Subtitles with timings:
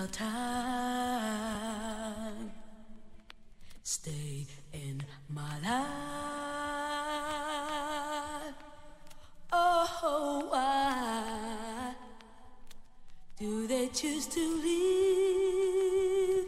[0.00, 1.80] without time.
[3.82, 5.74] Stay in my life.
[9.52, 11.94] Oh, why
[13.38, 16.46] do they choose to leave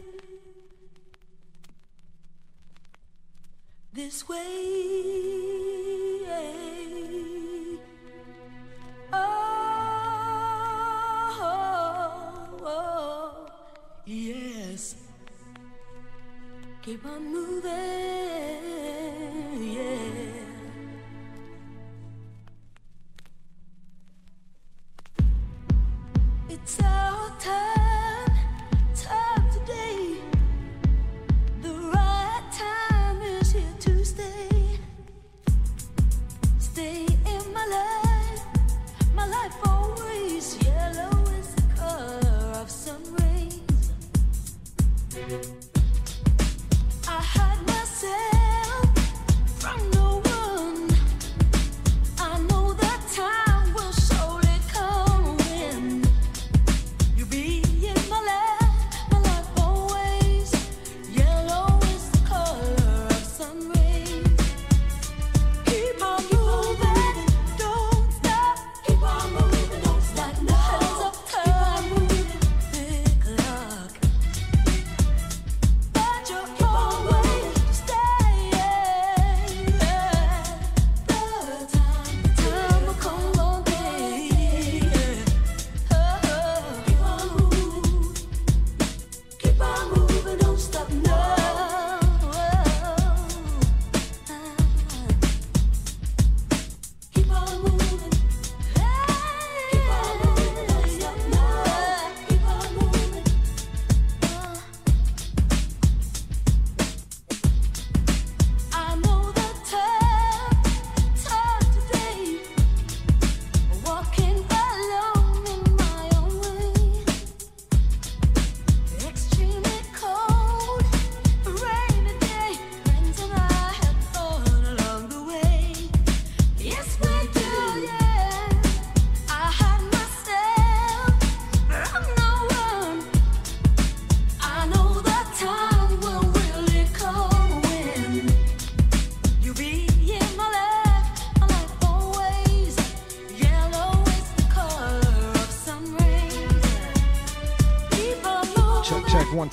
[3.93, 4.70] this way?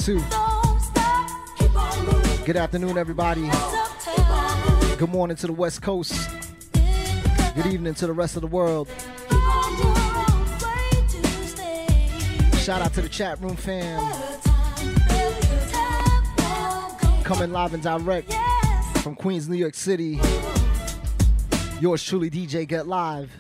[0.08, 0.22] Good
[2.56, 3.42] afternoon, everybody.
[4.96, 6.30] Good morning to the West Coast.
[7.54, 8.88] Good evening to the rest of the world.
[12.62, 14.00] Shout out to the chat room fam.
[17.22, 18.32] Coming live and direct
[19.02, 20.18] from Queens, New York City.
[21.82, 23.30] Yours truly, DJ Get Live.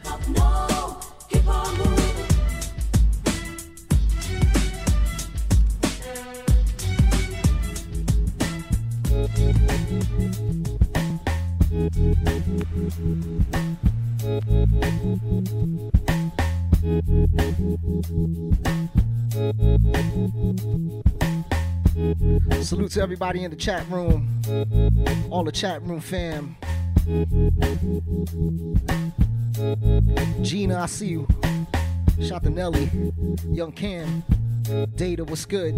[22.62, 24.28] Salute to everybody in the chat room.
[25.30, 26.56] All the chat room fam.
[30.42, 31.26] Gina, I see you.
[32.22, 32.90] Shout to Nelly.
[33.50, 34.22] Young Cam.
[34.96, 35.74] Data, what's good?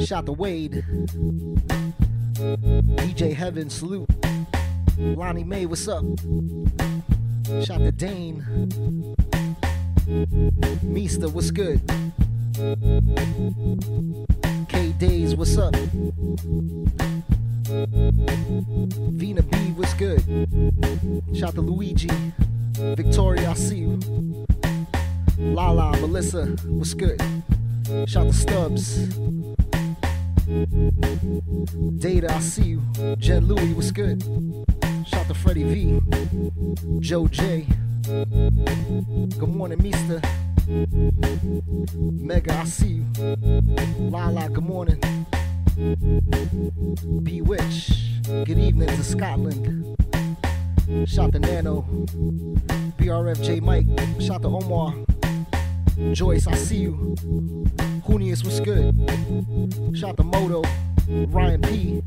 [0.00, 0.84] Shout to Wade.
[2.34, 4.08] DJ Heaven, salute.
[4.98, 6.04] Lonnie May, what's up?
[7.64, 8.44] Shout to Dane.
[10.82, 11.80] Meester, what's good?
[12.58, 12.64] K
[14.98, 15.76] Days, what's up?
[19.14, 20.20] Vina B, what's good?
[21.34, 22.10] Shout to Luigi.
[22.96, 24.00] Victoria, I see you.
[25.38, 27.22] Lala, Melissa, what's good?
[28.08, 29.06] Shout to Stubbs.
[32.00, 32.82] Data, I see you.
[33.18, 34.20] Jen Louie, what's good?
[35.06, 36.00] Shout to Freddie V.
[36.98, 37.68] Joe J.
[38.02, 40.20] Good morning, Meester.
[40.68, 43.04] Mega, I see you.
[44.10, 45.00] Lala, good morning.
[47.22, 49.96] Bewitch, good evening to Scotland.
[51.08, 51.86] Shout to Nano.
[52.98, 53.86] BRFJ Mike,
[54.20, 54.92] shout to Omar.
[56.12, 57.16] Joyce, I see you.
[58.06, 58.94] Hunius, what's good?
[59.96, 60.62] Shout to Moto.
[61.08, 62.02] Ryan P.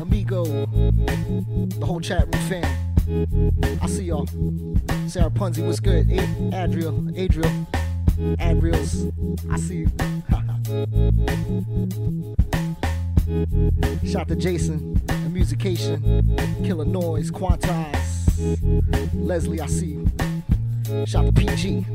[0.00, 0.44] Amigo.
[0.44, 2.87] The whole chat room fam.
[3.08, 4.26] I see y'all.
[5.06, 6.10] Sarah Punzi, what's good?
[6.10, 7.50] A- Adriel, Adriel.
[8.38, 9.06] Ad reels,
[9.50, 9.86] I see you.
[14.10, 18.28] Shout to Jason, the musician, Killer Noise, Quantize,
[19.14, 20.06] Leslie, I see you.
[21.06, 21.86] Shout to PG.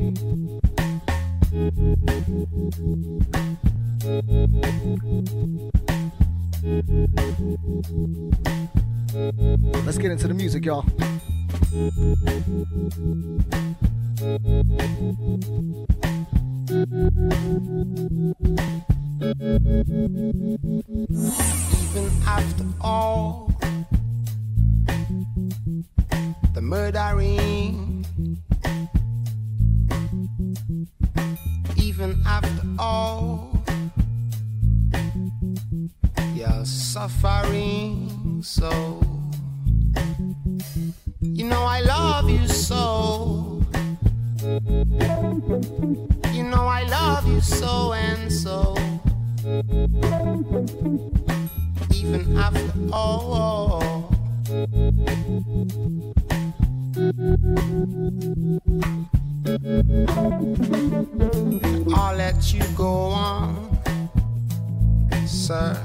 [9.14, 10.84] Let's get into the music, y'all.
[21.84, 23.52] Even after all
[26.56, 28.04] the murdering,
[31.78, 33.64] even after all
[36.34, 39.00] your suffering, so
[41.22, 43.62] you know I love you so.
[46.34, 48.76] You know I love you so and so.
[51.94, 54.12] Even after all.
[61.96, 63.80] I'll let you go on,
[65.26, 65.80] sir.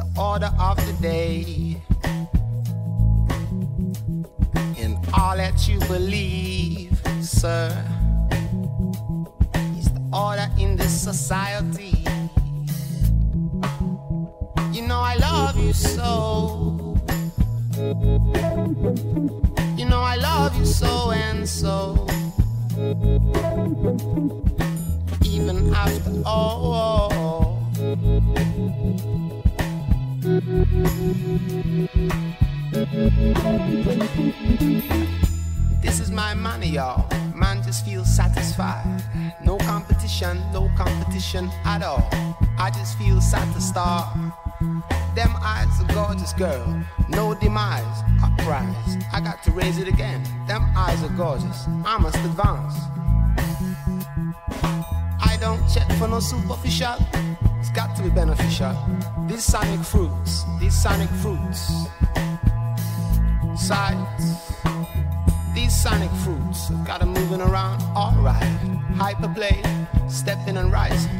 [0.00, 1.76] The order of the day.
[4.78, 7.68] And all that you believe, sir.
[9.78, 12.02] Is the order in this society.
[14.72, 16.96] You know I love you so.
[19.76, 22.06] You know I love you so and so.
[25.22, 27.60] Even after all.
[30.20, 30.36] This
[35.98, 37.08] is my money, y'all.
[37.34, 39.02] Man just feels satisfied.
[39.42, 42.06] No competition, no competition at all.
[42.58, 44.32] I just feel satisfied.
[45.14, 46.84] Them eyes, a gorgeous girl.
[47.08, 48.98] No demise, uprise.
[49.14, 50.22] I got to raise it again.
[50.46, 51.66] Them eyes are gorgeous.
[51.86, 52.74] I must advance.
[55.40, 56.96] Don't check for no superficial.
[57.58, 58.76] It's got to be beneficial.
[59.26, 61.86] These sonic fruits, these sonic fruits.
[63.56, 64.24] sides,
[65.54, 68.52] These sonic fruits have got 'em moving around alright.
[68.96, 69.56] Hyperplay,
[70.10, 71.10] stepping and rising.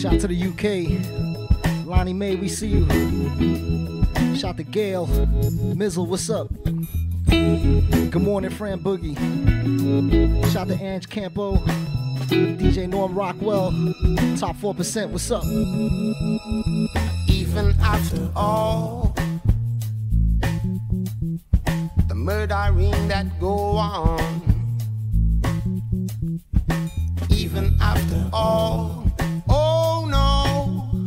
[0.00, 0.98] Shout to the UK.
[1.86, 2.86] Lonnie Mae, we see you.
[4.36, 5.06] Shout to Gail.
[5.74, 6.48] Mizzle, what's up?
[7.28, 9.14] Good morning, Fran Boogie.
[10.50, 11.56] Shout out to Ange Campo.
[12.26, 13.70] DJ Norm Rockwell.
[14.38, 15.44] Top 4%, what's up?
[17.28, 19.14] Even after all
[22.08, 24.42] the murdering that go on.
[27.28, 29.06] Even after all,
[29.50, 31.06] oh no,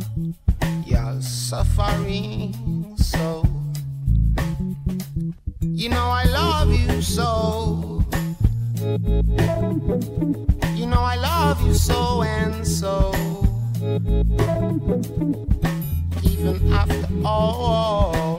[0.86, 2.54] you're suffering
[5.82, 8.04] You know I love you so.
[10.76, 13.12] You know I love you so and so.
[16.22, 18.38] Even after all.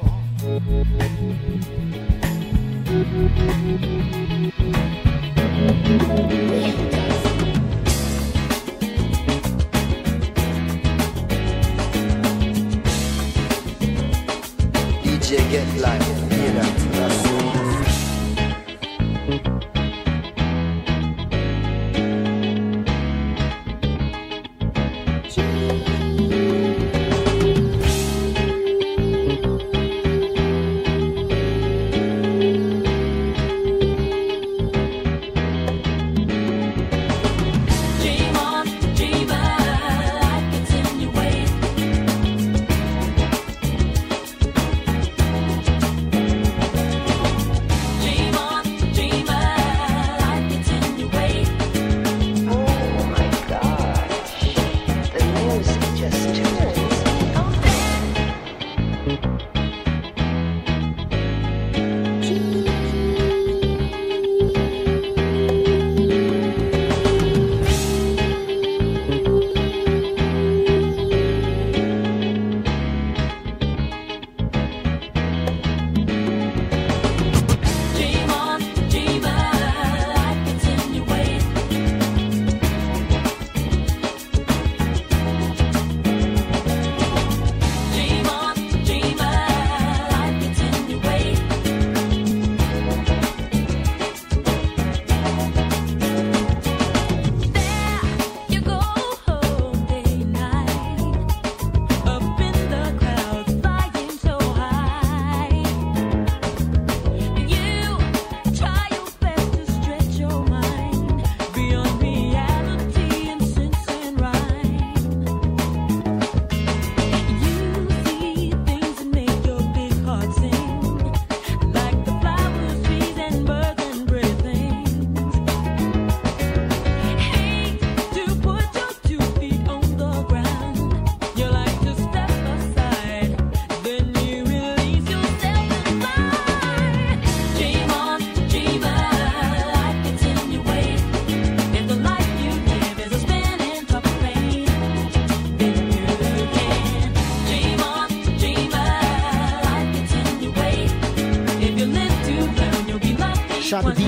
[15.04, 16.13] DJ get live,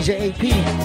[0.06, 0.85] DJ AP.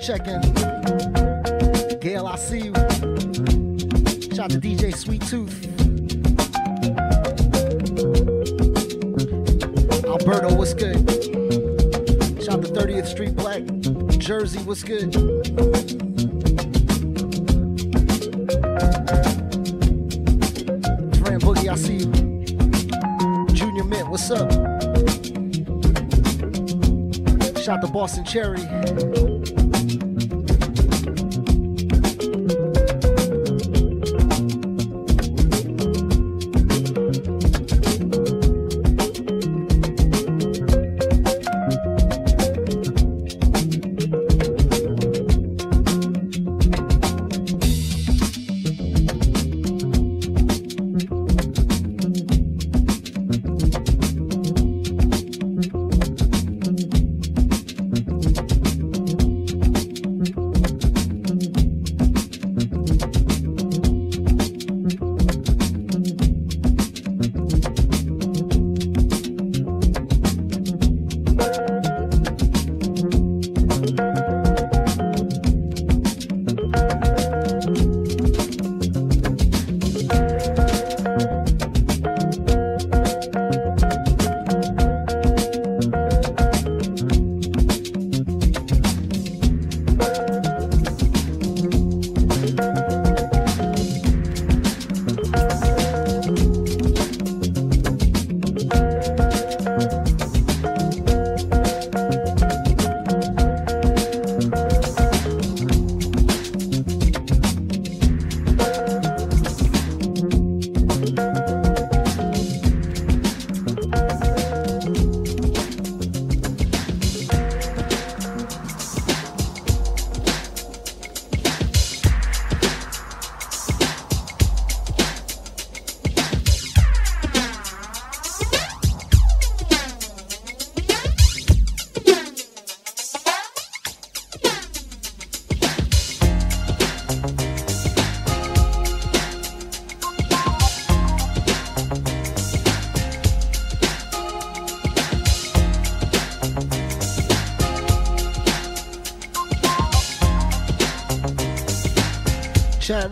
[0.00, 2.00] A Minor on the check-in.
[2.00, 2.74] Gail, I see you.
[4.34, 5.66] Shout out to DJ Sweet Tooth.
[10.06, 10.96] Alberto, what's good?
[12.42, 13.62] Shout out to 30th Street Black.
[14.18, 15.12] Jersey, what's good?
[21.14, 22.10] Fran Boogie, I see you.
[23.54, 24.50] Junior Mint, what's up?
[27.62, 29.29] Shout out to Boston Cherry.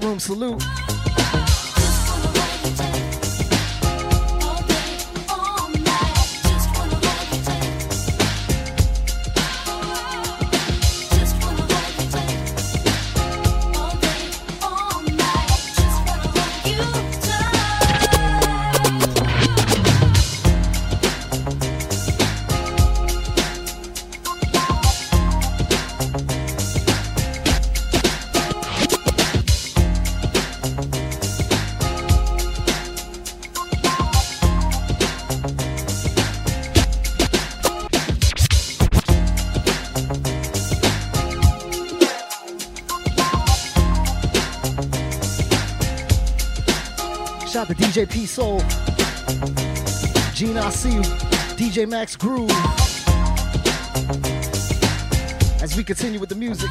[0.00, 0.77] room salute.
[47.78, 48.58] DJ P Soul,
[50.34, 50.70] Gina I
[51.56, 52.50] DJ Max Groove.
[55.62, 56.70] As we continue with the music.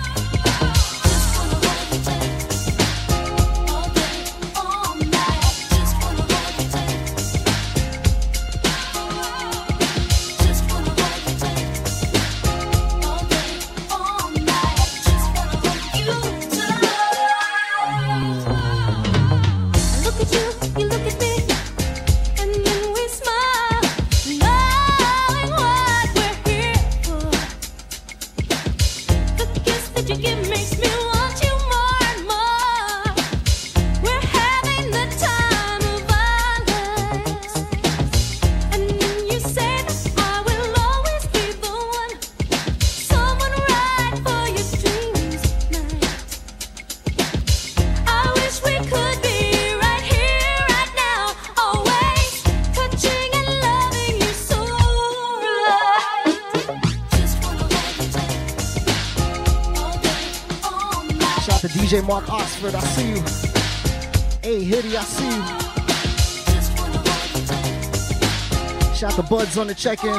[69.17, 70.13] The buds on the check-in.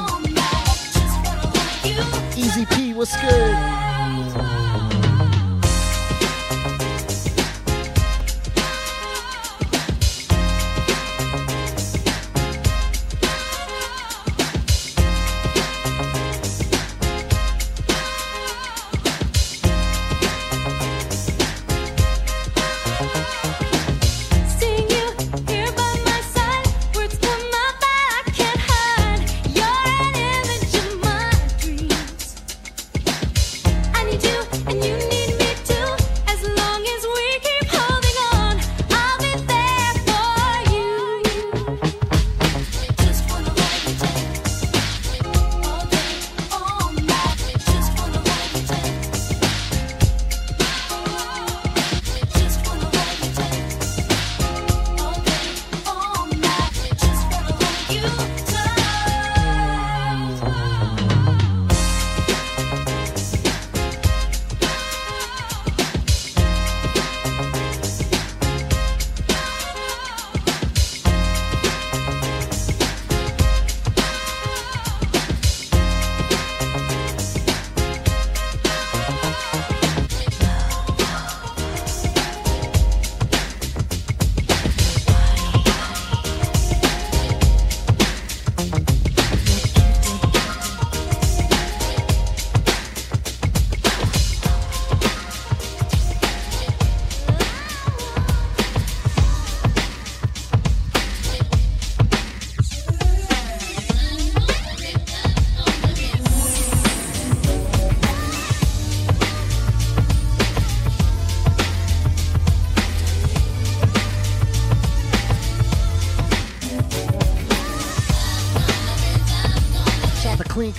[2.36, 3.87] Easy P, what's good?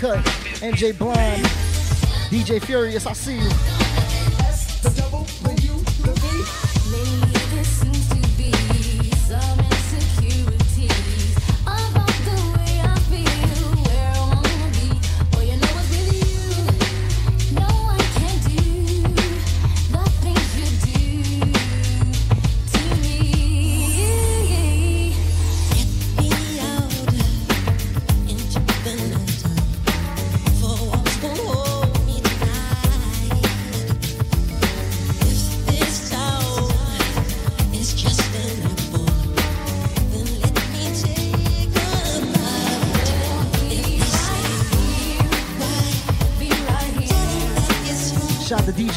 [0.01, 0.23] And
[0.75, 1.43] MJ Blind,
[2.29, 3.78] DJ Furious, I see you.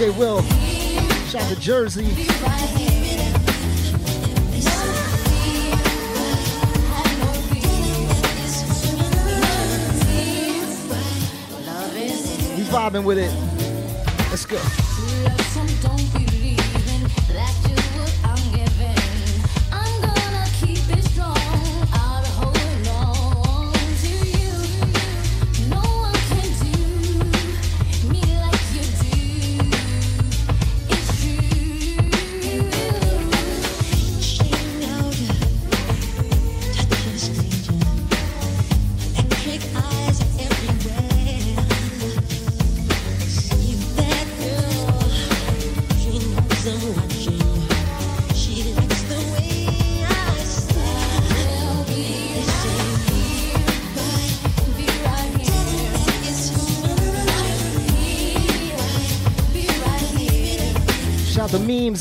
[0.02, 0.42] They Will.
[1.28, 2.02] Shout to Jersey.
[2.02, 2.24] We
[12.64, 13.32] vibing with it.
[14.30, 14.81] Let's go.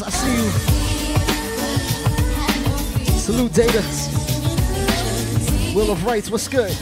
[0.04, 0.50] I see you.
[3.20, 3.84] Salute Data.
[5.76, 6.76] Will of Rights, what's good?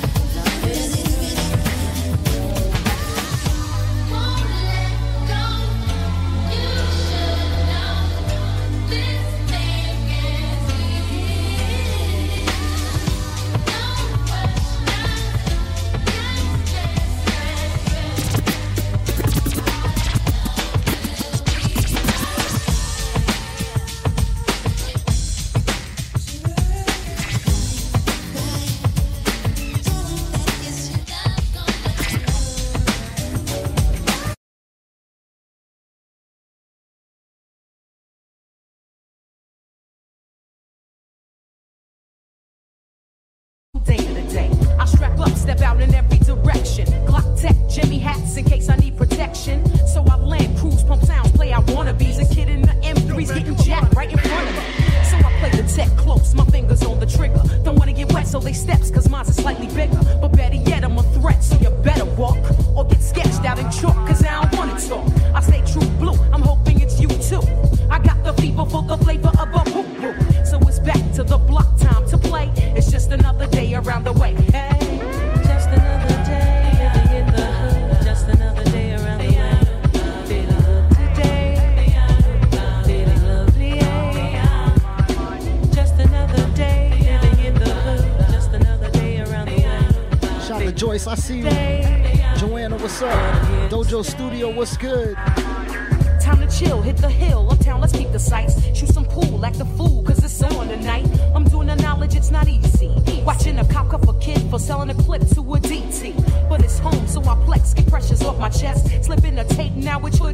[94.03, 95.15] Studio What's good?
[95.15, 98.63] Time to chill, hit the hill, uptown, let's keep the sights.
[98.77, 101.05] Shoot some pool, act the fool, cause it's on tonight.
[101.33, 102.91] I'm doing the knowledge, it's not easy.
[103.25, 106.49] Watching a cop cuff a kid for selling a clip to a DT.
[106.49, 108.88] But it's home, so I plex get pressures off my chest.
[109.03, 110.33] Slipping the tape, now it's your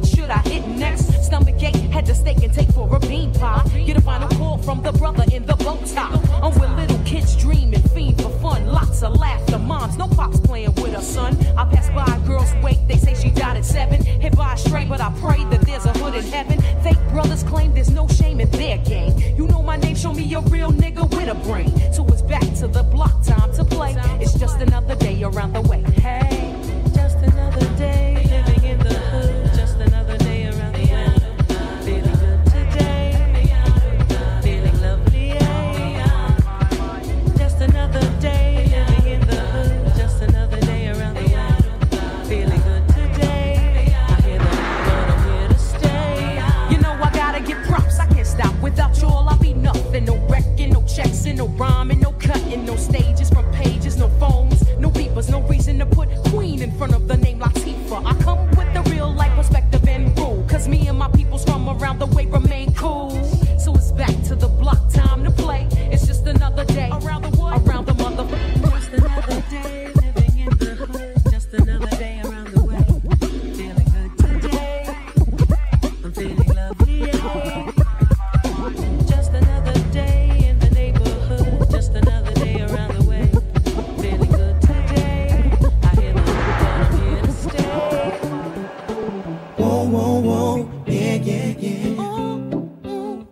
[91.26, 91.94] yeah, yeah.
[91.98, 93.26] Oh,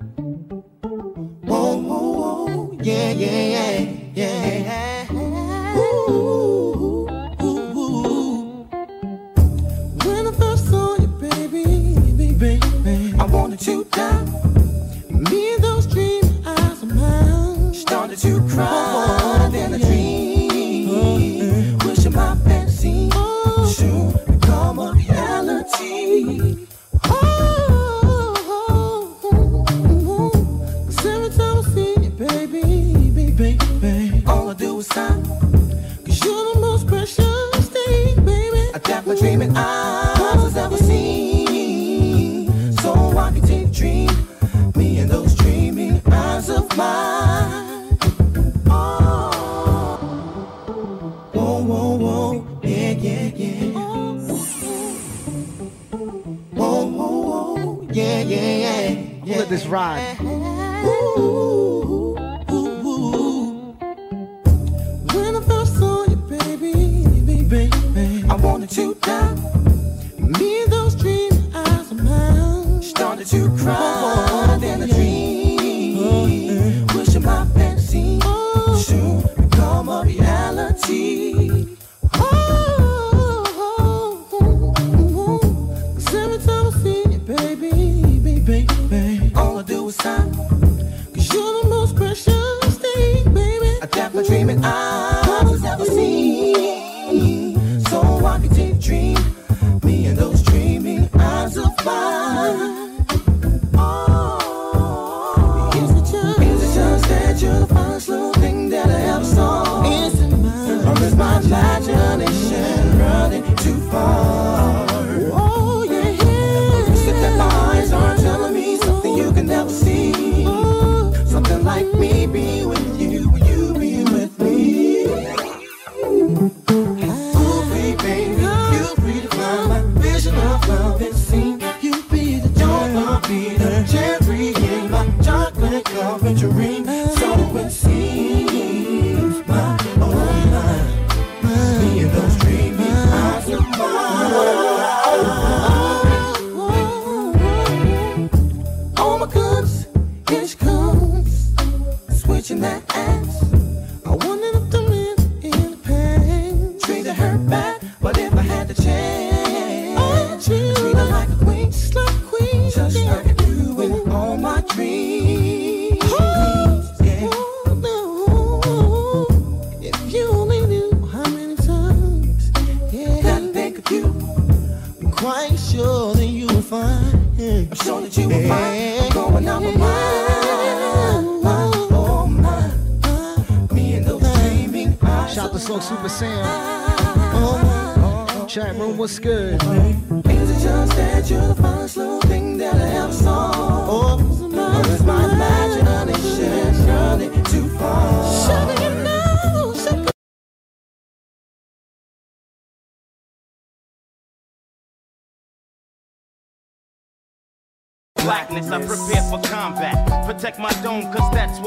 [1.52, 1.76] oh.
[1.78, 3.53] Whoa, yeah, yeah.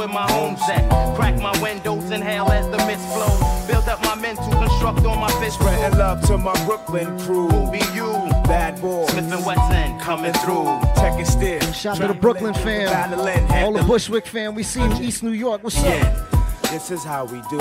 [0.07, 1.15] where my home's at.
[1.15, 3.67] Crack my windows, inhale as the mist flows.
[3.67, 5.59] Build up my mental, construct on my fist.
[5.59, 7.47] Spreading love to my Brooklyn crew.
[7.47, 8.11] Who be you?
[8.45, 9.05] Bad boy.
[9.07, 10.65] Smith and Wesson coming through.
[10.95, 11.61] Check it still.
[11.73, 13.13] Shout out to the Brooklyn fam.
[13.51, 14.55] All the Bushwick fam.
[14.55, 15.63] We see in East New York.
[15.63, 16.27] What's yeah.
[16.31, 16.71] up?
[16.71, 17.59] This is how we do.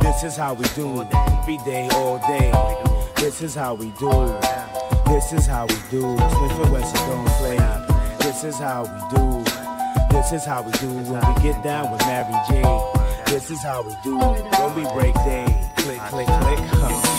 [0.00, 1.02] This is how we do.
[1.12, 2.52] Every day, all day.
[3.16, 4.10] This is how we do.
[5.06, 6.16] This is how we do.
[6.16, 7.58] Smith and Wesson don't play.
[8.18, 9.53] This is how we do.
[10.14, 12.62] This is how we do when we get down with Mary J.
[13.26, 15.44] This is how we do when we break day.
[15.74, 16.58] Click, click, click.
[16.70, 17.13] Huh.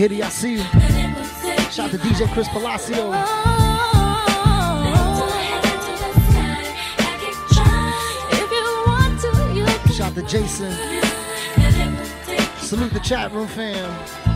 [0.00, 0.62] Hitty, I see you.
[1.70, 3.12] Shout out to DJ Chris Palacio.
[9.92, 10.72] Shout out to Jason.
[12.60, 14.29] Salute the chat room fam.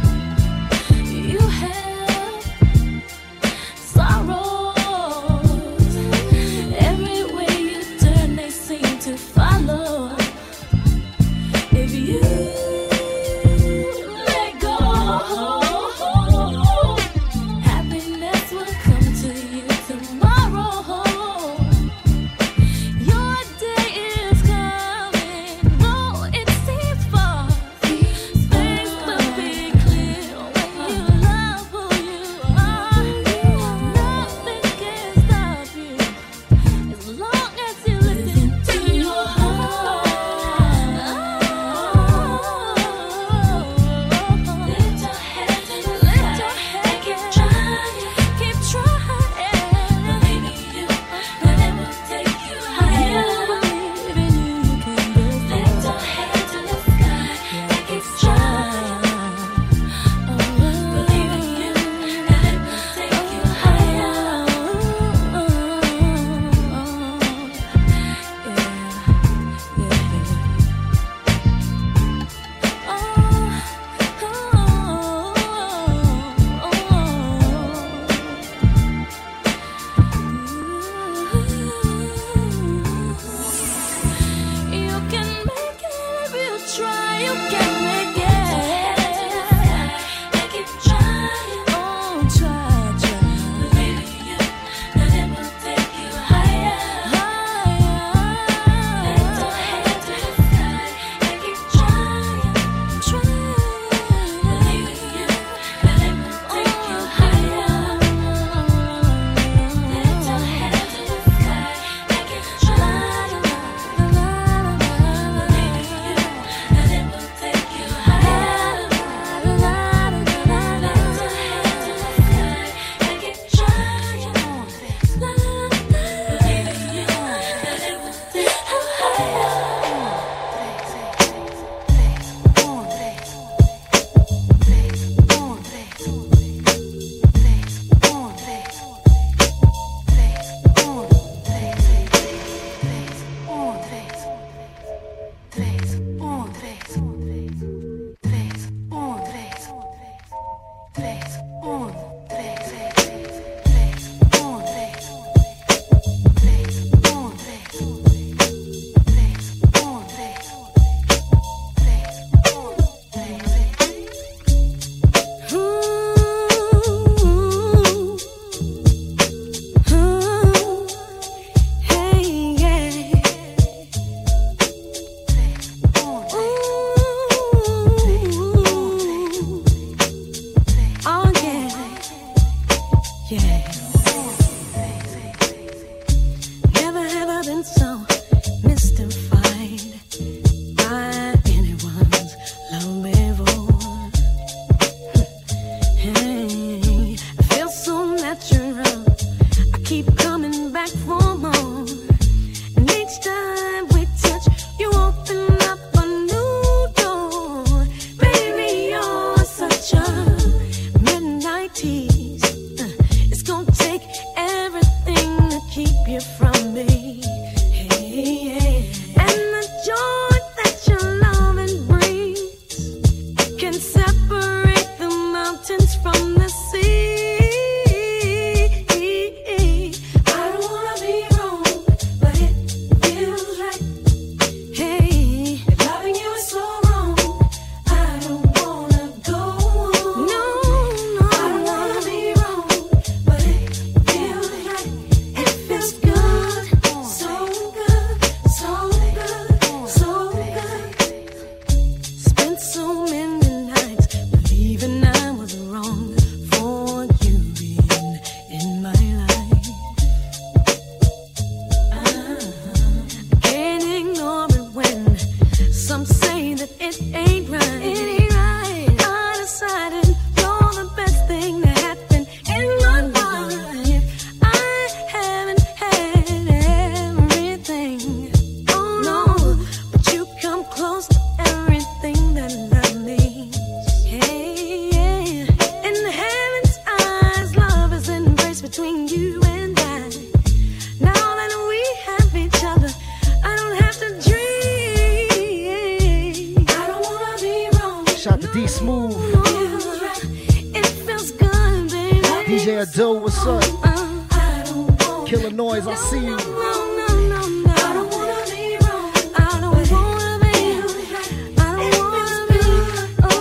[305.54, 305.86] noise.
[305.86, 306.36] I see you.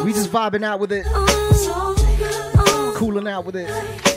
[0.03, 1.05] We just vibing out with it.
[2.95, 4.12] Cooling out with it.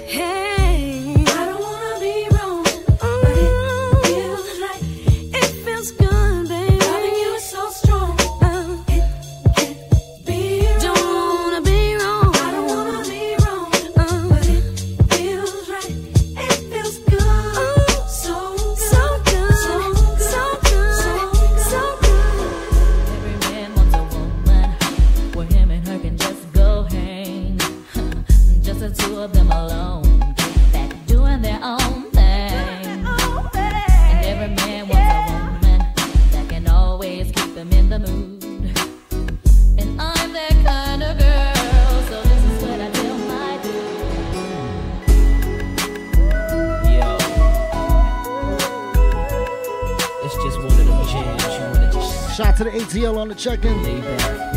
[53.36, 53.82] checking.
[53.82, 54.54] Lay back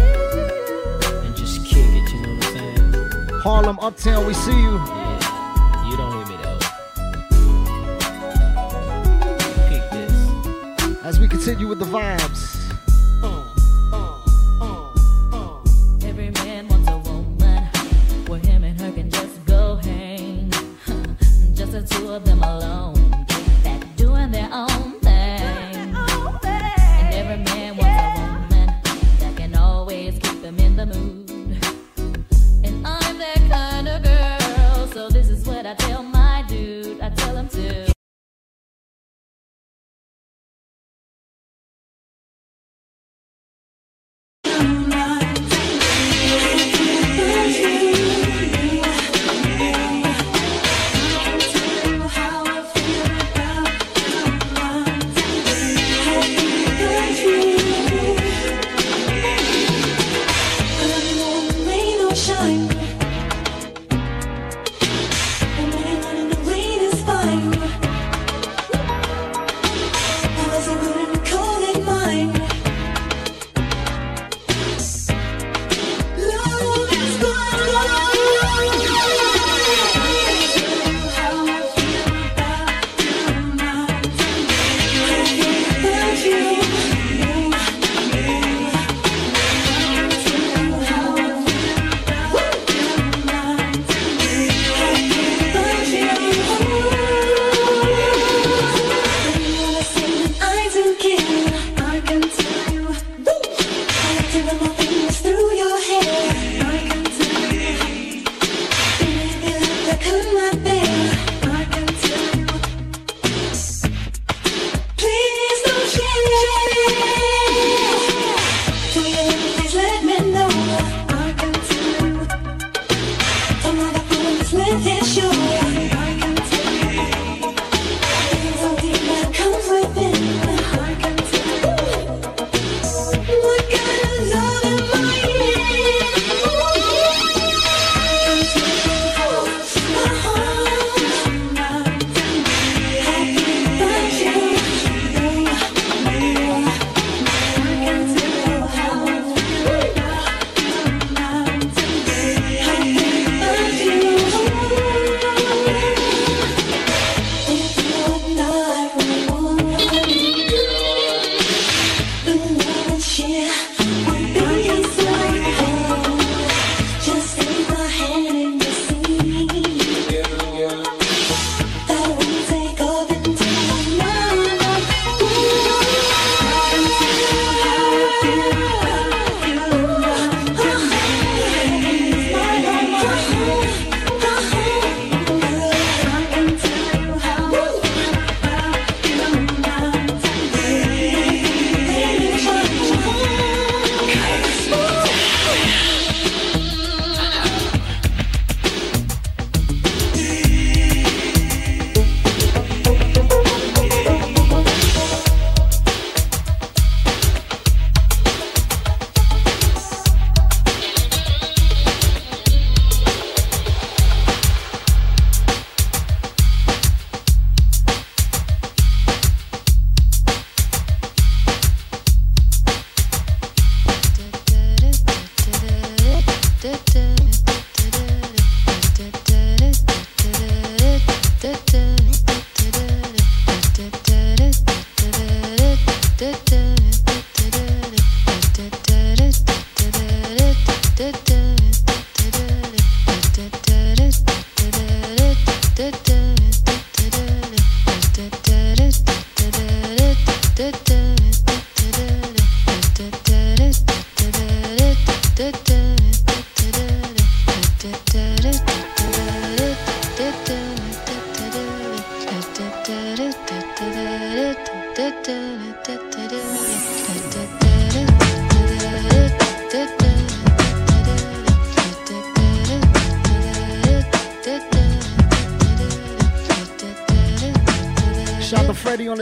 [1.26, 3.40] and just kick it, you know what I'm saying?
[3.42, 4.89] Harlem Uptown, we see you.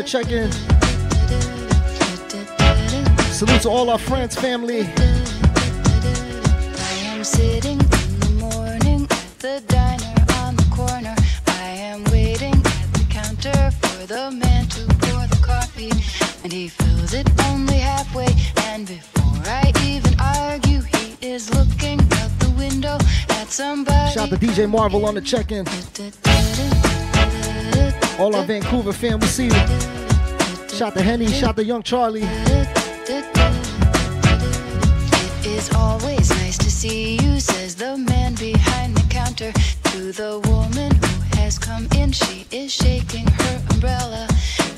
[0.08, 0.52] To Freddie on the check-in.
[3.32, 4.82] Salute to all our friends, family.
[4.82, 4.86] I
[7.06, 11.16] am sitting in the morning at the diner on the corner.
[11.48, 15.92] I am waiting at the counter for the man to pour the coffee.
[16.44, 18.28] And he fills it only halfway.
[18.70, 22.98] And before I even argue, he is looking out the window
[23.30, 24.14] at somebody.
[24.14, 25.66] Shout to DJ Marvel on the check-in.
[28.20, 29.97] All our Vancouver fam, we see you.
[30.78, 32.22] Shout to Henny, shout to Young Charlie.
[32.22, 33.26] It
[35.44, 40.92] is always nice to see you, says the man behind the counter to the woman
[40.94, 42.12] who has come in.
[42.12, 44.28] She is shaking her umbrella,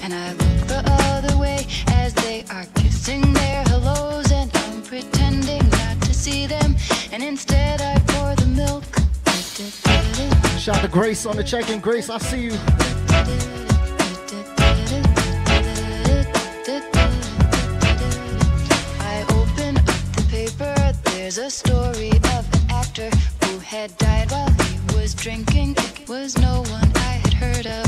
[0.01, 5.67] and I look the other way as they are kissing their hellos, and I'm pretending
[5.69, 6.77] not to see them,
[7.11, 8.85] and instead I pour the milk.
[10.57, 11.81] Shout to Grace on the check-in.
[11.81, 13.58] Grace, I see you.
[21.31, 23.11] There's a story of an actor
[23.43, 25.75] who had died while he was drinking.
[25.77, 27.85] It was no one I had heard of.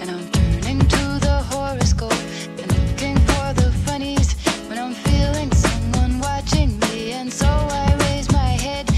[0.00, 2.12] And I'm turning to the horoscope
[2.58, 4.34] and looking for the funnies
[4.68, 7.12] when I'm feeling someone watching me.
[7.12, 8.90] And so I raise my head.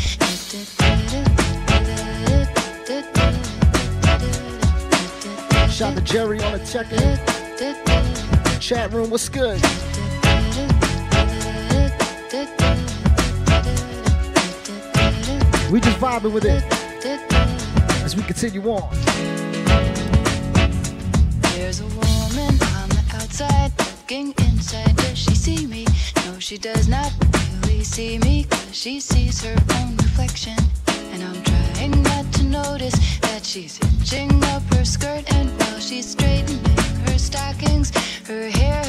[5.71, 7.19] Shout to Jerry on the check-in.
[8.59, 9.61] Chat room, what's good?
[15.73, 16.63] We just vibing with it
[18.05, 18.91] as we continue on.
[21.55, 24.95] There's a woman on the outside looking inside.
[24.97, 25.87] Does she see me?
[26.27, 27.11] No, she does not
[27.63, 28.45] really see me.
[28.51, 30.59] Cause she sees her own reflection.
[31.11, 35.25] And I'm trying not to notice that she's hitching up her skirt.
[35.33, 36.63] And while she's straightening
[37.07, 37.97] her stockings,
[38.27, 38.83] her hair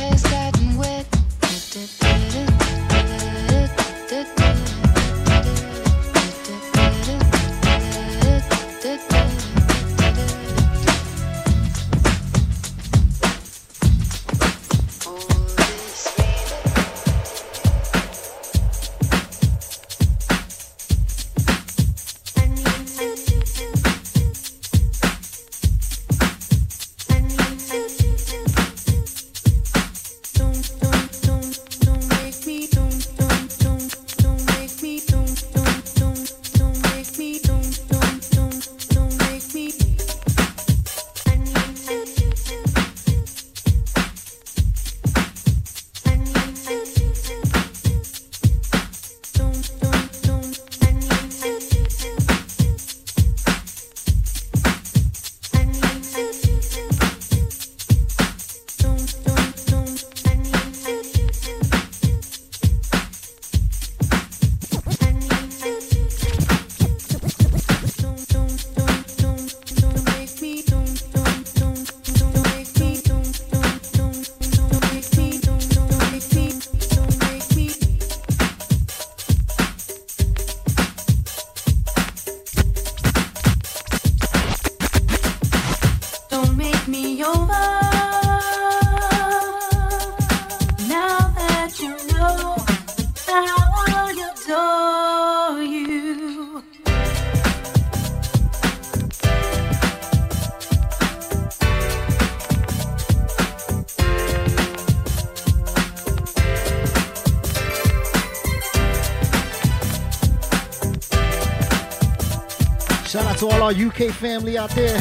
[113.73, 114.99] UK family out there.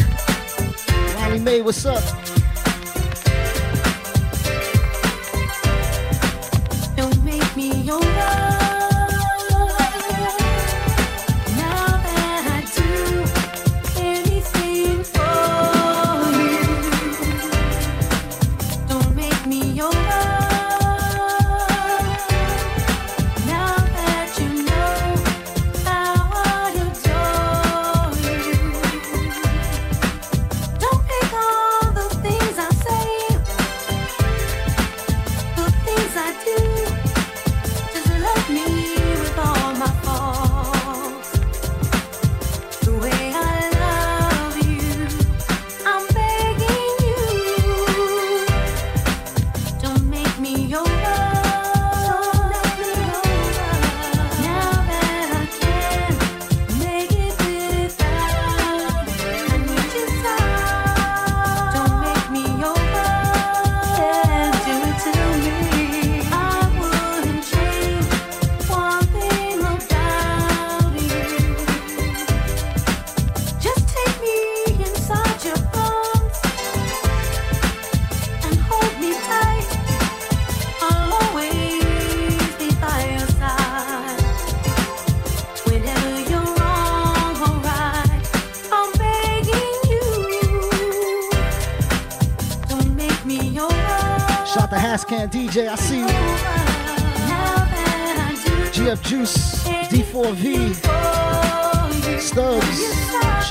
[1.16, 2.31] Ronnie May, what's up?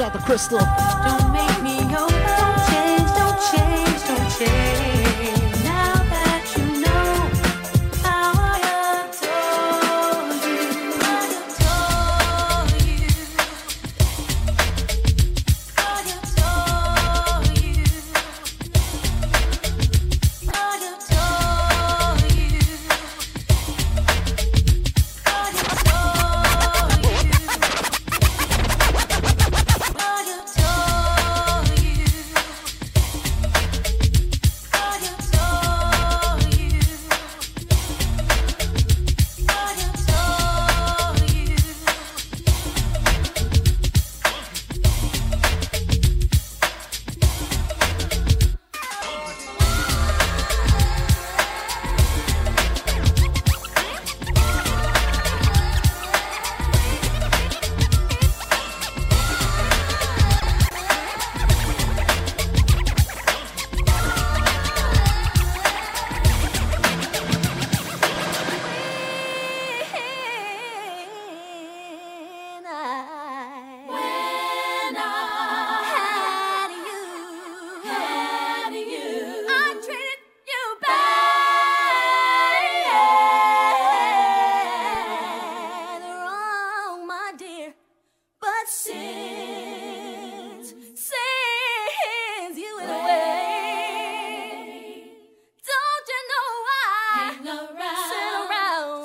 [0.02, 2.41] Shout out to Crystal.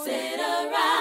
[0.06, 0.95] sit around.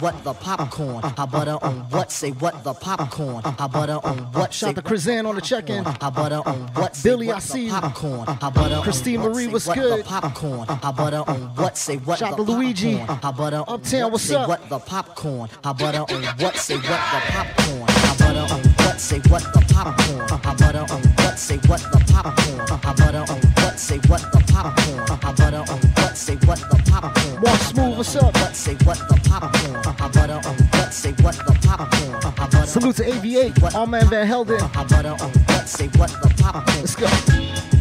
[0.00, 1.04] what the popcorn.
[1.04, 3.42] I butter on what, say what the popcorn.
[3.44, 4.52] I butter on what.
[4.52, 5.86] Shot the Chrisanne on the check in.
[5.86, 6.98] I butter on what.
[7.02, 7.70] Billy, I see you.
[7.72, 8.28] Popcorn.
[8.28, 10.04] I butter Christine Marie, what's good?
[10.04, 10.66] Popcorn.
[10.68, 12.18] I butter on what, say what.
[12.18, 13.00] Shout Luigi.
[13.00, 14.48] I butter Uptown, what's up?
[14.48, 15.50] What the popcorn.
[15.64, 17.88] I butter on what, say what the popcorn.
[17.88, 20.28] I butter on what, say what the popcorn.
[20.30, 22.60] I butter on what, say what the popcorn.
[22.70, 25.00] I butter on what, say what the popcorn.
[25.10, 27.42] I butter on what, say what the popcorn.
[27.42, 28.34] Walk smooth, what's up?
[28.34, 29.17] What, say what the
[32.78, 34.58] Salute to AV8, my man Van Helden.
[36.80, 37.77] Let's go.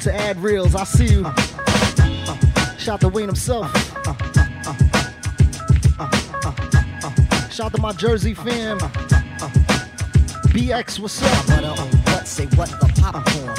[0.00, 1.24] To ad reels, I see you.
[2.76, 3.72] Shout to Wayne himself.
[7.50, 8.78] Shout to my Jersey fam.
[10.50, 11.48] BX, what's up?
[11.48, 13.53] What, what say what the popcorn?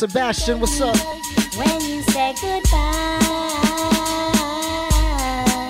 [0.00, 0.96] Sebastian, what's up?
[1.58, 3.20] When you say goodbye,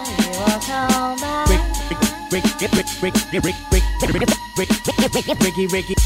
[0.06, 1.50] you walk on by.
[2.30, 4.70] Rick, Rick, Rick, Rick, Rick, Rick, Rick, Rick, Rick,
[5.42, 5.96] Ricky, Ricky,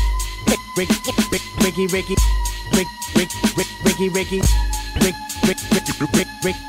[0.48, 0.88] Rick, Rick,
[1.30, 2.16] Rick, Ricky, Ricky,
[2.72, 4.40] Rick, Rick, Rick, Ricky, Ricky,
[5.02, 6.64] Rick, Rick, Rick, Rick, Rick,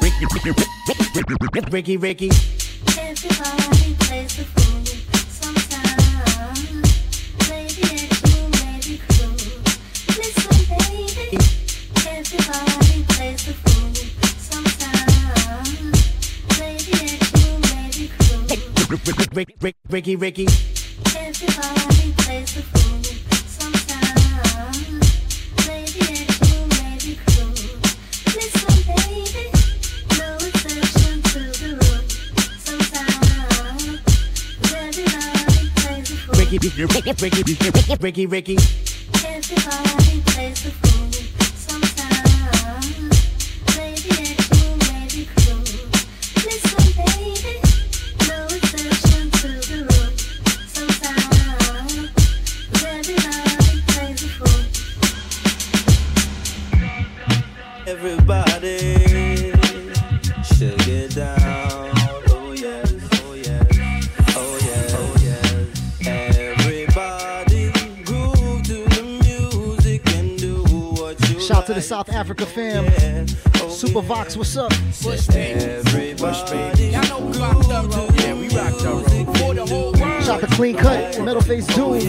[1.15, 2.29] Rick, Rick, Ricky, Ricky.
[2.97, 4.54] Everybody plays the fool sometimes.
[19.03, 19.75] Ricky, Ricky.
[19.89, 20.47] Ricky, Ricky.
[21.17, 23.03] Everybody plays the fool
[23.45, 25.11] sometimes.
[25.67, 27.51] It's you, maybe cruel.
[28.31, 29.51] Listen, baby.
[30.17, 32.03] No exception to the rule.
[32.57, 33.99] Sometimes
[34.71, 36.35] everybody plays the fool.
[36.39, 38.57] Ricky, Ricky, Ricky, Ricky, Ricky.
[39.25, 40.04] Everybody
[58.07, 59.51] Everybody
[60.43, 61.91] should get down.
[62.29, 62.93] Oh yes,
[63.23, 63.65] oh yes,
[64.35, 66.07] oh yes, oh yes.
[66.07, 67.71] Everybody
[68.03, 70.53] groove to the music and do
[71.01, 72.85] what you Shout to the South Africa fam.
[73.55, 74.71] Oh, Super Vox, what's up?
[75.33, 78.07] Everybody Y'all know we rock thorough.
[78.19, 78.99] Yeah, we rock thorough.
[79.33, 80.23] For the whole world.
[80.23, 82.01] Shout to Clean Cut, Metal Face Doom.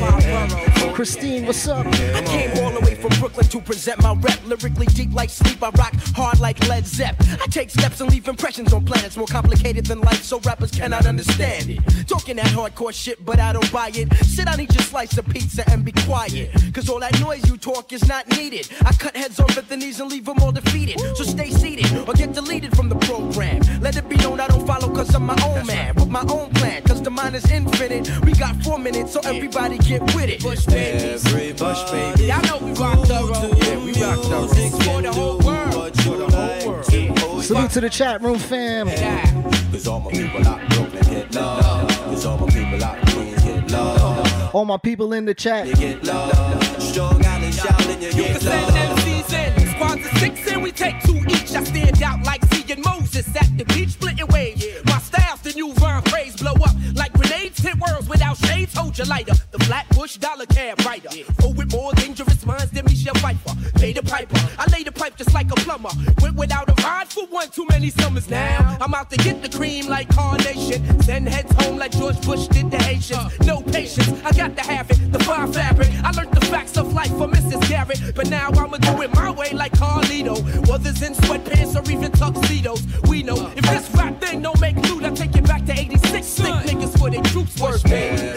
[0.93, 1.87] Christine, what's up?
[1.87, 4.39] I came all the way from Brooklyn to present my rep.
[4.47, 7.17] Lyrically deep like sleep, I rock hard like Led Zepp.
[7.21, 11.07] I take steps and leave impressions on planets more complicated than life, so rappers cannot
[11.07, 11.79] understand it.
[12.09, 14.13] Talking that hardcore shit, but I don't buy it.
[14.25, 16.51] Sit down, eat your slice of pizza, and be quiet.
[16.73, 18.69] Cause all that noise you talk is not needed.
[18.85, 20.99] I cut heads off at the knees and leave them all defeated.
[21.17, 23.61] So stay seated or get deleted from the program.
[23.81, 25.95] Let it be known I don't follow cause I'm my own man.
[25.95, 28.11] With my own plan, cause the mind is infinite.
[28.25, 30.41] We got four minutes, so everybody get with it.
[30.41, 32.25] Push Everybody Bush uh, baby.
[32.25, 32.96] Y'all know we rock
[37.47, 38.89] Salute to the chat room fam.
[44.53, 45.67] All my people in the chat.
[45.67, 46.27] You can send.
[48.75, 49.69] MCs in.
[49.75, 51.55] Squads of six and we take two each.
[51.55, 54.65] I stand out like seeing Moses at the beach splitting waves.
[54.87, 56.35] My style's the new Von phrase.
[56.37, 57.59] Blow up like grenades.
[57.59, 58.75] Hit worlds without shades.
[58.75, 59.35] Hold your lighter.
[59.51, 61.11] The Flatbush dollar cab writer.
[61.43, 63.55] Oh, with more dangerous minds than Pfeiffer.
[63.79, 64.37] Pay the piper.
[64.59, 65.91] I lay the pipe just like a plumber.
[66.21, 68.77] Went without a ride for one too many summers now.
[68.81, 71.03] I'm out to get the cream like Carnation.
[71.03, 73.39] Send heads home like George Bush did the Haitians.
[73.47, 74.09] No patience.
[74.25, 75.13] I got to have it.
[75.13, 75.89] The fine fabric.
[76.03, 77.69] I learned the facts of life from Mrs.
[77.69, 78.15] Garrett.
[78.15, 80.37] But now I'ma do it my way like Carlito.
[80.71, 82.83] Others in sweatpants or even tuxedos.
[83.09, 86.27] We know if this rap thing don't make loot, I take it back to 86.
[86.27, 88.36] Sick niggas for their troops word, baby.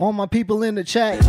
[0.00, 1.24] All my people in the chat.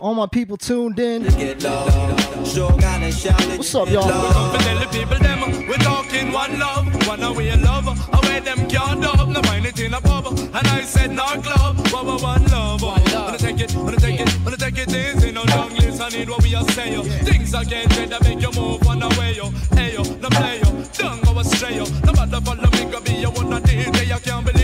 [0.00, 1.24] All my people tuned in.
[1.60, 2.20] Love.
[2.40, 4.08] What's up, y'all?
[4.08, 8.68] Come to tell the people them we talking one love, one away love, away them
[8.68, 12.22] can't dub, no find it in a pub, and I said no club, one one
[12.22, 16.28] one love, wanna take it, wanna take it, wanna take it easy, no long listen
[16.28, 19.94] what we are saying, things are getting that make you move one away, yo, hey
[19.94, 23.52] yo, no play yo, don't go astray yo, no matter follow me, go be one
[23.52, 24.59] of these, I can't believe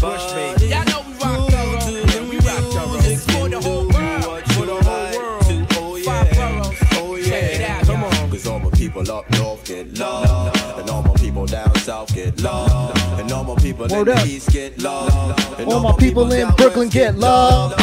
[0.00, 0.66] Push baby.
[0.68, 1.90] Y'all know we rock thorough.
[1.90, 2.96] Yeah, we rock thorough.
[3.02, 4.44] This is for the whole world.
[4.52, 5.68] For the whole world.
[5.76, 6.60] Oh Five yeah.
[6.62, 6.78] boroughs.
[6.92, 7.78] Oh Check it yeah.
[7.78, 8.30] out, Come on.
[8.30, 10.78] Cause all my people up north get love.
[10.78, 14.14] And all my people down South get love, and all my people in Word the
[14.14, 14.26] up.
[14.26, 15.58] East get love.
[15.60, 17.74] and All my people in Brooklyn get love.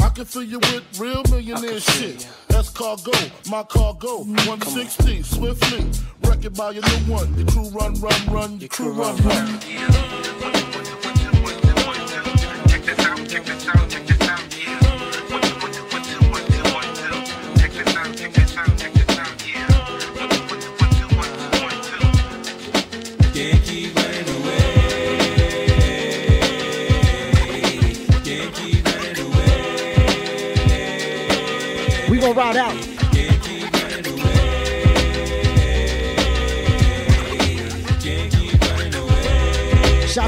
[0.00, 2.28] I can fill you with real millionaire shit.
[2.62, 3.10] That's cargo,
[3.50, 4.18] my cargo.
[4.18, 5.84] 160, swiftly.
[6.22, 7.36] Wreck it by your new one.
[7.36, 8.60] Your crew run, run, run.
[8.60, 9.58] Your crew run, run.
[9.58, 10.11] Can't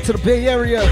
[0.04, 0.82] To the Bay Area.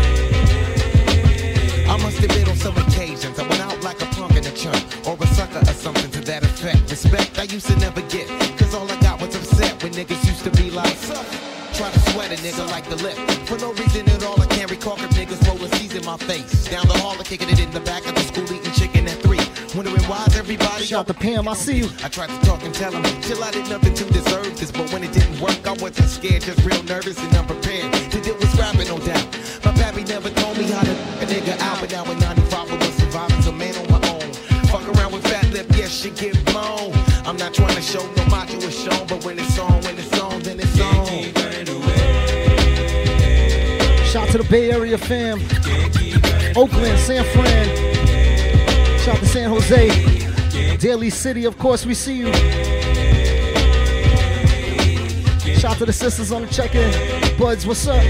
[1.87, 4.83] I must admit on some occasions I went out like a punk in a chunk
[5.07, 6.91] or a sucker or something to that effect.
[6.91, 10.45] Respect I used to never get, cause all I got was upset when niggas used
[10.45, 10.97] to be like.
[11.75, 13.19] Try to sweat a nigga like the lip.
[13.45, 16.65] For no reason at all, I can't recall if niggas rolling C's in my face.
[16.71, 19.42] Down the hall, kicking it in the back of the school, eating chicken at three.
[19.75, 20.85] Wondering why's everybody.
[20.85, 21.89] Shout to Pam, I see you.
[22.05, 24.71] I tried to talk and tell him, chill, I did nothing to deserve this.
[24.71, 27.91] But when it didn't work, I wasn't scared, just real nervous and unprepared.
[28.11, 29.25] To deal with scrapping, no doubt.
[29.65, 32.77] My pappy never told me how to a nigga out, but now in 95 I
[32.77, 34.33] was surviving, as a man on my own.
[34.69, 36.93] Fuck around with fat lip, yes, shit get blown.
[37.25, 40.21] I'm not trying to show no macho is shown, but when it's on, when it's
[40.21, 41.07] on, then it's on.
[44.05, 45.41] Shout to the Bay Area fam.
[46.55, 48.02] Oakland, San Fran.
[49.03, 50.77] Shout to San Jose.
[50.77, 52.33] Daly City, of course, we see you.
[55.57, 57.37] Shout to the sisters on the check-in.
[57.37, 58.01] Buds, what's up?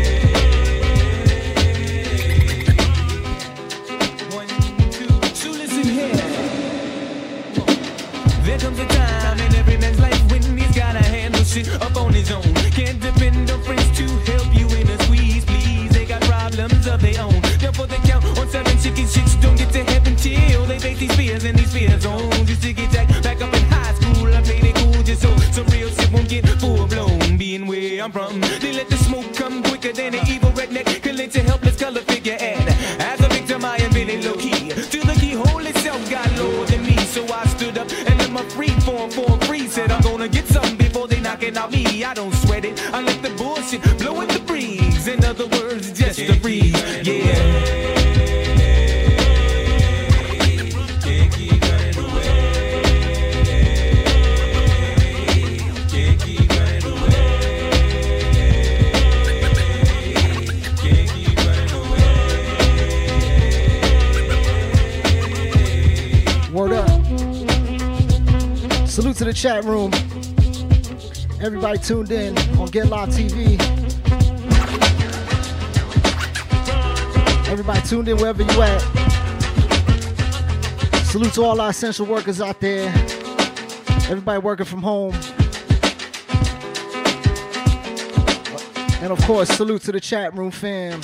[21.02, 22.48] These fears and these fear zones.
[22.48, 24.32] Used to get jacked back up in high school.
[24.32, 27.36] I played it cool just so some real shit won't get full blown.
[27.36, 31.02] Being where I'm from, they let the smoke come quicker than an evil redneck.
[31.02, 32.68] Collect a helpless color figure and
[33.00, 34.70] as a victim I am really low key.
[34.92, 38.44] Till the keyhole itself got lower than me, so I stood up and let my
[38.50, 39.66] free form form free.
[39.66, 42.04] Said I'm gonna get something before they knock it out me.
[42.04, 42.74] I don't sweat it.
[42.92, 44.31] I let the bullshit blow in
[69.32, 69.90] the chat room.
[71.40, 73.58] Everybody tuned in on Get Live TV.
[77.48, 78.80] Everybody tuned in wherever you at.
[81.04, 82.88] Salute to all our essential workers out there.
[84.10, 85.14] Everybody working from home.
[89.00, 91.00] And of course, salute to the chat room fam.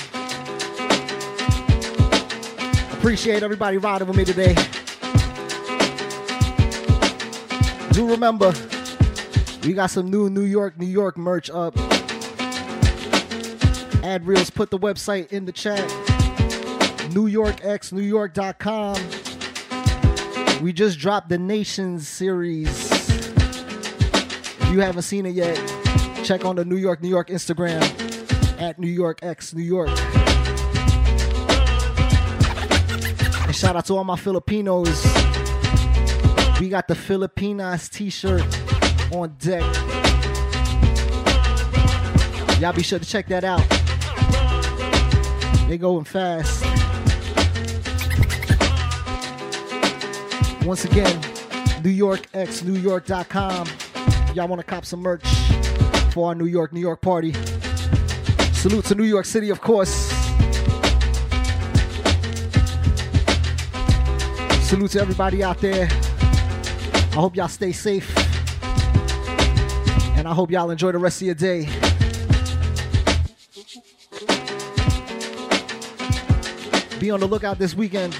[2.92, 4.54] Appreciate everybody riding with me today.
[7.92, 8.52] Do remember,
[9.64, 11.76] we got some new New York, New York merch up.
[14.04, 15.84] Ad Reels put the website in the chat.
[17.12, 20.62] new york x new NewYorkXNewYork.com.
[20.62, 22.90] We just dropped the Nations series.
[24.60, 25.56] If you haven't seen it yet,
[26.24, 27.82] check on the New York, New York Instagram
[28.60, 29.90] at New York X New York.
[33.46, 35.27] And shout out to all my Filipinos.
[36.60, 38.42] We got the Filipinas t-shirt
[39.12, 39.62] on deck.
[42.60, 43.62] Y'all be sure to check that out.
[45.68, 46.64] They going fast.
[50.66, 51.20] Once again,
[51.84, 53.68] New York X NewYorkXNewYork.com.
[54.34, 55.26] Y'all want to cop some merch
[56.12, 57.34] for our New York, New York party.
[58.52, 60.10] Salute to New York City, of course.
[64.66, 65.88] Salute to everybody out there.
[67.18, 68.16] I hope y'all stay safe.
[70.16, 71.62] And I hope y'all enjoy the rest of your day.
[77.00, 78.16] Be on the lookout this weekend.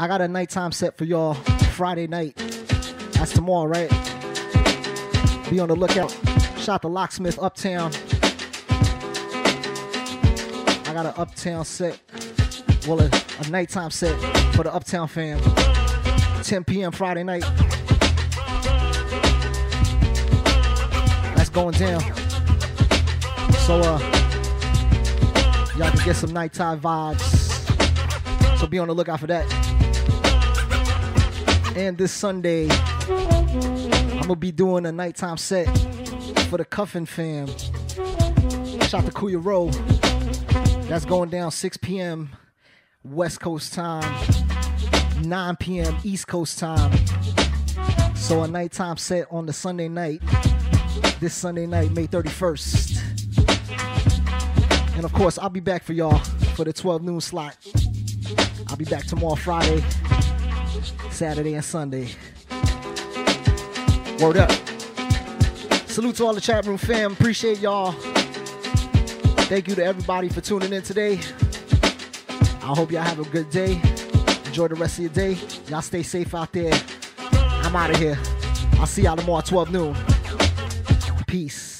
[0.00, 1.34] I got a nighttime set for y'all
[1.74, 2.34] Friday night.
[3.12, 3.90] That's tomorrow, right?
[5.50, 6.18] Be on the lookout.
[6.56, 7.92] Shot the locksmith uptown.
[10.86, 12.00] I got an uptown set.
[12.88, 13.10] Well, a,
[13.44, 14.18] a nighttime set
[14.54, 15.85] for the uptown fam.
[16.46, 16.92] 10 p.m.
[16.92, 17.42] Friday night.
[21.34, 22.00] That's going down.
[23.66, 23.98] So uh
[25.76, 28.58] y'all can get some nighttime vibes.
[28.58, 29.44] So be on the lookout for that.
[31.76, 35.66] And this Sunday, I'm gonna be doing a nighttime set
[36.48, 37.48] for the Cuffin fam.
[37.48, 39.70] Shout to Kuya Row.
[40.88, 42.30] That's going down 6 p.m.
[43.02, 44.04] West Coast time,
[45.22, 45.96] 9 p.m.
[46.04, 46.96] East Coast time.
[48.14, 50.22] So a nighttime set on the Sunday night.
[51.20, 53.02] This Sunday night, May 31st.
[54.96, 56.18] And of course, I'll be back for y'all
[56.54, 57.56] for the 12 noon slot.
[58.68, 59.84] I'll be back tomorrow, Friday,
[61.10, 62.08] Saturday, and Sunday.
[64.20, 64.50] Word up.
[65.86, 67.12] Salute to all the chat room fam.
[67.12, 67.92] Appreciate y'all.
[69.48, 71.20] Thank you to everybody for tuning in today.
[72.62, 73.80] I hope y'all have a good day.
[74.56, 75.36] Enjoy the rest of your day.
[75.68, 76.72] Y'all stay safe out there.
[77.20, 78.18] I'm out of here.
[78.80, 79.94] I'll see y'all tomorrow at 12 noon.
[81.26, 81.75] Peace.